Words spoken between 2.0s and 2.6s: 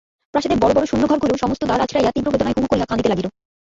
তীব্র বেদনায়